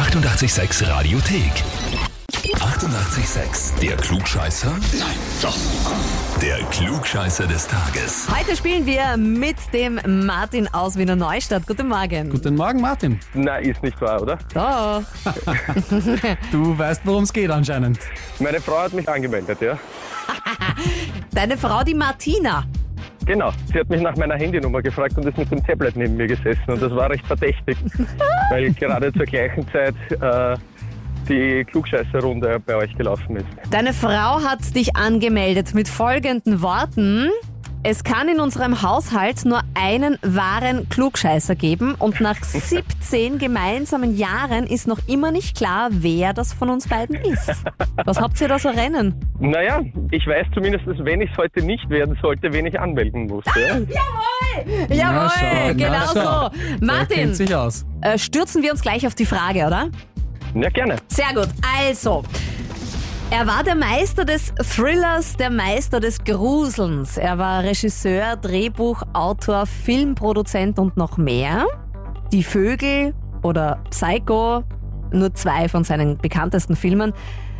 886 0.00 0.88
Radiothek. 0.88 1.52
88,6. 2.54 3.78
Der 3.80 3.98
Klugscheißer? 3.98 4.70
Nein, 4.98 5.16
doch. 5.42 5.54
Der 6.40 6.56
Klugscheißer 6.70 7.46
des 7.46 7.66
Tages. 7.66 8.26
Heute 8.34 8.56
spielen 8.56 8.86
wir 8.86 9.18
mit 9.18 9.56
dem 9.74 10.00
Martin 10.24 10.68
aus 10.68 10.96
Wiener 10.96 11.16
Neustadt. 11.16 11.66
Guten 11.66 11.88
Morgen. 11.88 12.30
Guten 12.30 12.56
Morgen, 12.56 12.80
Martin. 12.80 13.20
Na, 13.34 13.56
ist 13.58 13.82
nicht 13.82 14.00
wahr, 14.00 14.22
oder? 14.22 14.38
Doch. 14.54 15.02
Du 16.50 16.78
weißt, 16.78 17.02
worum 17.04 17.24
es 17.24 17.32
geht 17.34 17.50
anscheinend. 17.50 17.98
Meine 18.38 18.58
Frau 18.62 18.78
hat 18.78 18.94
mich 18.94 19.06
angemeldet, 19.06 19.60
ja? 19.60 19.78
Deine 21.32 21.58
Frau, 21.58 21.84
die 21.84 21.94
Martina. 21.94 22.64
Genau. 23.26 23.52
Sie 23.72 23.78
hat 23.78 23.88
mich 23.88 24.00
nach 24.00 24.16
meiner 24.16 24.36
Handynummer 24.36 24.82
gefragt 24.82 25.16
und 25.16 25.26
ist 25.26 25.38
mit 25.38 25.50
dem 25.50 25.64
Tablet 25.64 25.96
neben 25.96 26.16
mir 26.16 26.26
gesessen. 26.26 26.62
Und 26.66 26.82
das 26.82 26.94
war 26.94 27.10
recht 27.10 27.26
verdächtig, 27.26 27.76
weil 28.50 28.72
gerade 28.72 29.12
zur 29.12 29.26
gleichen 29.26 29.66
Zeit 29.68 29.94
äh, 30.20 30.56
die 31.28 31.64
Klugscheißerrunde 31.64 32.60
bei 32.60 32.76
euch 32.76 32.94
gelaufen 32.96 33.36
ist. 33.36 33.46
Deine 33.70 33.92
Frau 33.92 34.42
hat 34.42 34.74
dich 34.74 34.96
angemeldet 34.96 35.74
mit 35.74 35.88
folgenden 35.88 36.62
Worten. 36.62 37.30
Es 37.82 38.04
kann 38.04 38.28
in 38.28 38.40
unserem 38.40 38.82
Haushalt 38.82 39.46
nur 39.46 39.62
einen 39.72 40.18
wahren 40.20 40.88
Klugscheißer 40.90 41.54
geben 41.54 41.94
und 41.94 42.20
nach 42.20 42.36
17 42.44 43.38
gemeinsamen 43.38 44.16
Jahren 44.16 44.66
ist 44.66 44.86
noch 44.86 44.98
immer 45.06 45.30
nicht 45.30 45.56
klar, 45.56 45.88
wer 45.90 46.34
das 46.34 46.52
von 46.52 46.68
uns 46.68 46.88
beiden 46.88 47.16
ist. 47.16 47.50
Was 48.04 48.20
habt 48.20 48.38
ihr 48.40 48.48
da 48.48 48.58
so 48.58 48.68
rennen? 48.68 49.14
Naja, 49.40 49.80
ich 50.10 50.26
weiß 50.26 50.46
zumindest, 50.54 50.84
wenn 50.86 51.22
ich 51.22 51.30
es 51.30 51.36
heute 51.38 51.62
nicht 51.62 51.88
werden 51.88 52.16
sollte, 52.20 52.52
wen 52.52 52.66
ich 52.66 52.78
anmelden 52.78 53.26
muss. 53.26 53.44
Ja? 53.46 53.78
Jawohl, 54.88 55.30
schau, 55.30 55.74
genau 55.74 55.90
na 55.90 56.06
schau. 56.06 56.50
so. 56.50 56.84
Martin, 56.86 57.16
kennt 57.16 57.36
sich 57.36 57.54
aus. 57.54 57.86
äh, 58.02 58.18
stürzen 58.18 58.62
wir 58.62 58.70
uns 58.70 58.82
gleich 58.82 59.06
auf 59.06 59.14
die 59.14 59.24
Frage, 59.24 59.66
oder? 59.66 59.88
ja, 60.54 60.68
gerne. 60.68 60.96
Sehr 61.08 61.32
gut. 61.34 61.48
Also, 61.78 62.22
er 63.30 63.46
war 63.46 63.64
der 63.64 63.76
Meister 63.76 64.26
des 64.26 64.52
Thrillers, 64.56 65.36
der 65.36 65.50
Meister 65.50 66.00
des 66.00 66.22
Gruselns. 66.22 67.16
Er 67.16 67.38
war 67.38 67.62
Regisseur, 67.62 68.36
Drehbuchautor, 68.36 69.64
Filmproduzent 69.66 70.78
und 70.78 70.96
noch 70.98 71.16
mehr. 71.16 71.66
Die 72.32 72.42
Vögel 72.42 73.14
oder 73.42 73.82
Psycho, 73.90 74.64
nur 75.12 75.32
zwei 75.34 75.68
von 75.68 75.84
seinen 75.84 76.18
bekanntesten 76.18 76.76
Filmen. 76.76 77.14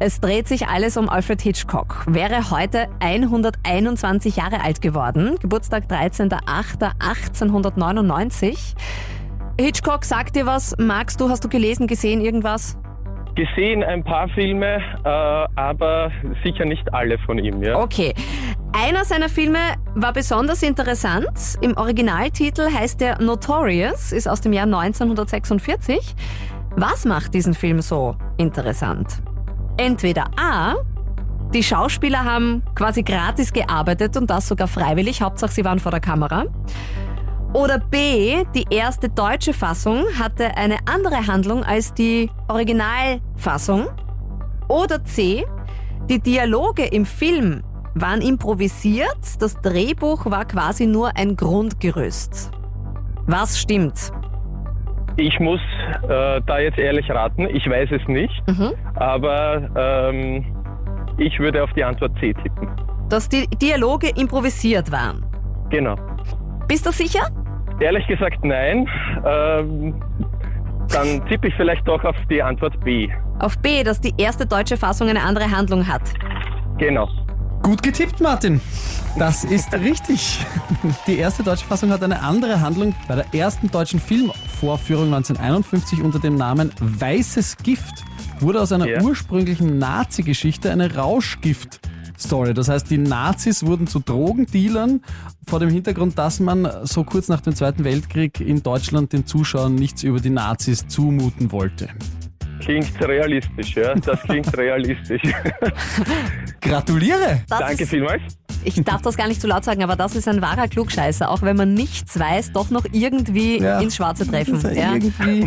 Es 0.00 0.20
dreht 0.20 0.48
sich 0.48 0.66
alles 0.66 0.96
um 0.96 1.08
Alfred 1.08 1.40
Hitchcock. 1.40 2.04
Wäre 2.08 2.50
heute 2.50 2.88
121 2.98 4.34
Jahre 4.36 4.60
alt 4.60 4.82
geworden. 4.82 5.36
Geburtstag 5.40 5.84
13.08.1899. 5.84 8.74
Hitchcock 9.58 10.04
sagt 10.04 10.34
dir 10.34 10.46
was? 10.46 10.74
Magst 10.78 11.20
du, 11.20 11.30
hast 11.30 11.44
du 11.44 11.48
gelesen, 11.48 11.86
gesehen, 11.86 12.20
irgendwas? 12.20 12.76
Gesehen 13.36 13.84
ein 13.84 14.02
paar 14.02 14.28
Filme, 14.30 14.80
äh, 15.04 15.46
aber 15.54 16.10
sicher 16.42 16.64
nicht 16.64 16.92
alle 16.92 17.16
von 17.18 17.38
ihm, 17.38 17.62
ja? 17.62 17.78
Okay. 17.78 18.14
Einer 18.72 19.04
seiner 19.04 19.28
Filme 19.28 19.60
war 19.94 20.12
besonders 20.12 20.64
interessant. 20.64 21.56
Im 21.60 21.76
Originaltitel 21.76 22.72
heißt 22.72 23.00
er 23.00 23.22
Notorious, 23.22 24.10
ist 24.10 24.28
aus 24.28 24.40
dem 24.40 24.52
Jahr 24.52 24.66
1946. 24.66 26.16
Was 26.76 27.04
macht 27.04 27.32
diesen 27.34 27.54
Film 27.54 27.80
so 27.80 28.16
interessant? 28.36 29.22
Entweder 29.76 30.26
A, 30.36 30.74
die 31.52 31.62
Schauspieler 31.62 32.24
haben 32.24 32.62
quasi 32.74 33.02
gratis 33.02 33.52
gearbeitet 33.52 34.16
und 34.16 34.30
das 34.30 34.48
sogar 34.48 34.68
freiwillig, 34.68 35.22
Hauptsache 35.22 35.52
sie 35.52 35.64
waren 35.64 35.78
vor 35.78 35.90
der 35.90 36.00
Kamera. 36.00 36.44
Oder 37.52 37.78
B, 37.78 38.44
die 38.54 38.66
erste 38.70 39.08
deutsche 39.08 39.52
Fassung 39.52 40.04
hatte 40.18 40.56
eine 40.56 40.78
andere 40.86 41.26
Handlung 41.26 41.62
als 41.62 41.94
die 41.94 42.30
Originalfassung. 42.48 43.86
Oder 44.68 45.04
C, 45.04 45.44
die 46.08 46.18
Dialoge 46.18 46.84
im 46.84 47.06
Film 47.06 47.62
waren 47.94 48.20
improvisiert, 48.20 49.18
das 49.38 49.54
Drehbuch 49.60 50.26
war 50.26 50.44
quasi 50.44 50.86
nur 50.86 51.16
ein 51.16 51.36
Grundgerüst. 51.36 52.50
Was 53.26 53.58
stimmt? 53.58 54.12
Ich 55.16 55.38
muss 55.38 55.60
äh, 56.08 56.40
da 56.46 56.58
jetzt 56.58 56.78
ehrlich 56.78 57.08
raten, 57.10 57.46
ich 57.48 57.68
weiß 57.68 57.90
es 57.92 58.06
nicht, 58.08 58.32
Mhm. 58.48 58.72
aber 58.96 59.68
ähm, 60.12 60.44
ich 61.18 61.38
würde 61.38 61.62
auf 61.62 61.72
die 61.74 61.84
Antwort 61.84 62.12
C 62.18 62.34
tippen. 62.34 62.68
Dass 63.08 63.28
die 63.28 63.46
Dialoge 63.62 64.08
improvisiert 64.16 64.90
waren. 64.90 65.24
Genau. 65.70 65.94
Bist 66.66 66.86
du 66.86 66.90
sicher? 66.90 67.28
Ehrlich 67.80 68.06
gesagt 68.06 68.44
nein. 68.44 68.88
Ähm, 69.24 70.02
dann 70.92 71.24
tippe 71.28 71.48
ich 71.48 71.54
vielleicht 71.54 71.86
doch 71.86 72.02
auf 72.04 72.16
die 72.28 72.42
Antwort 72.42 72.78
B. 72.84 73.08
Auf 73.38 73.58
B, 73.58 73.82
dass 73.84 74.00
die 74.00 74.12
erste 74.18 74.46
deutsche 74.46 74.76
Fassung 74.76 75.08
eine 75.08 75.22
andere 75.22 75.50
Handlung 75.50 75.86
hat. 75.86 76.02
Genau. 76.78 77.08
Gut 77.62 77.82
getippt, 77.82 78.20
Martin. 78.20 78.60
Das 79.18 79.44
ist 79.44 79.72
richtig. 79.74 80.44
Die 81.06 81.18
erste 81.18 81.42
deutsche 81.44 81.64
Fassung 81.64 81.90
hat 81.90 82.02
eine 82.02 82.20
andere 82.20 82.60
Handlung. 82.60 82.94
Bei 83.06 83.14
der 83.14 83.32
ersten 83.32 83.70
deutschen 83.70 84.00
Filmvorführung 84.00 85.06
1951 85.14 86.02
unter 86.02 86.18
dem 86.18 86.34
Namen 86.36 86.72
Weißes 86.80 87.58
Gift 87.58 88.04
wurde 88.40 88.60
aus 88.60 88.72
einer 88.72 88.88
Ja. 88.88 89.02
ursprünglichen 89.02 89.78
Nazi-Geschichte 89.78 90.72
eine 90.72 90.96
Rauschgift-Story. 90.96 92.54
Das 92.54 92.68
heißt, 92.68 92.90
die 92.90 92.98
Nazis 92.98 93.64
wurden 93.64 93.86
zu 93.86 94.00
Drogendealern 94.00 95.00
vor 95.46 95.60
dem 95.60 95.70
Hintergrund, 95.70 96.18
dass 96.18 96.40
man 96.40 96.68
so 96.82 97.04
kurz 97.04 97.28
nach 97.28 97.40
dem 97.40 97.54
Zweiten 97.54 97.84
Weltkrieg 97.84 98.40
in 98.40 98.64
Deutschland 98.64 99.12
den 99.12 99.26
Zuschauern 99.26 99.76
nichts 99.76 100.02
über 100.02 100.18
die 100.18 100.30
Nazis 100.30 100.88
zumuten 100.88 101.52
wollte. 101.52 101.88
Klingt 102.60 103.00
realistisch, 103.00 103.76
ja. 103.76 103.94
Das 103.94 104.20
klingt 104.22 104.56
realistisch. 104.56 105.22
Gratuliere! 106.60 107.42
Das 107.48 107.58
Danke 107.60 107.86
vielmals. 107.86 108.22
Ich 108.64 108.74
darf 108.84 109.02
das 109.02 109.16
gar 109.16 109.28
nicht 109.28 109.40
zu 109.40 109.46
laut 109.46 109.64
sagen, 109.64 109.82
aber 109.82 109.96
das 109.96 110.14
ist 110.16 110.26
ein 110.28 110.40
wahrer 110.42 110.68
Klugscheißer. 110.68 111.30
Auch 111.30 111.42
wenn 111.42 111.56
man 111.56 111.74
nichts 111.74 112.18
weiß, 112.18 112.52
doch 112.52 112.70
noch 112.70 112.84
irgendwie 112.92 113.58
Ja. 113.60 113.80
ins 113.80 113.96
Schwarze 113.96 114.26
treffen. 114.26 114.60
Ja. 114.74 114.94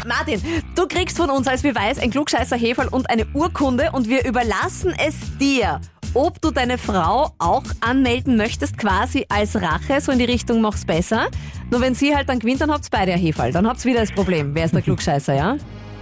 Martin, 0.07 0.41
du 0.75 0.87
kriegst 0.87 1.17
von 1.17 1.29
uns 1.29 1.47
als 1.47 1.61
Beweis 1.63 1.99
ein 1.99 2.11
klugscheißer 2.11 2.55
Heferl 2.57 2.87
und 2.87 3.09
eine 3.09 3.25
Urkunde 3.33 3.91
und 3.91 4.07
wir 4.09 4.25
überlassen 4.25 4.93
es 5.05 5.15
dir, 5.39 5.81
ob 6.13 6.41
du 6.41 6.51
deine 6.51 6.77
Frau 6.77 7.31
auch 7.37 7.63
anmelden 7.81 8.37
möchtest, 8.37 8.77
quasi 8.77 9.25
als 9.29 9.55
Rache, 9.61 9.99
so 10.01 10.11
in 10.11 10.19
die 10.19 10.25
Richtung 10.25 10.61
mach's 10.61 10.85
besser. 10.85 11.27
Nur 11.69 11.81
wenn 11.81 11.93
sie 11.95 12.15
halt 12.15 12.29
dann 12.29 12.39
gewinnt, 12.39 12.61
dann 12.61 12.71
habt's 12.71 12.89
beide 12.89 13.11
ein 13.13 13.19
Heferl. 13.19 13.51
Dann 13.51 13.67
habt's 13.67 13.83
wieder 13.85 13.99
das 13.99 14.11
Problem. 14.11 14.55
Wer 14.55 14.65
ist 14.65 14.73
der 14.73 14.81
Klugscheißer, 14.83 15.33
ja? 15.35 15.57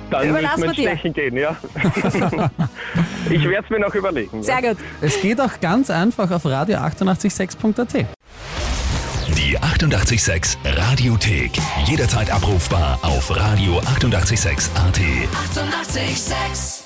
Dann 0.10 0.30
Überlassen 0.30 0.62
müssen 0.62 0.78
wir. 0.78 0.90
Stechen 0.90 1.14
gehen, 1.14 1.38
ja. 1.38 1.56
ich 3.30 3.44
werde 3.44 3.64
es 3.64 3.70
mir 3.70 3.80
noch 3.80 3.96
überlegen. 3.96 4.44
Sehr 4.44 4.60
ja. 4.62 4.74
gut. 4.74 4.84
Es 5.02 5.22
geht 5.22 5.40
auch 5.42 5.60
ganz 5.60 5.90
einfach 5.90 6.30
auf 6.32 6.46
radio886.at. 6.46 8.06
Die 9.36 9.60
88,6 9.60 10.58
Radiothek. 10.64 11.52
Jederzeit 11.86 12.32
abrufbar 12.32 13.00
auf 13.02 13.32
radio886.at. 13.32 15.00
88,6. 15.02 16.06
Eighty-eight, 16.06 16.18
sex. 16.18 16.84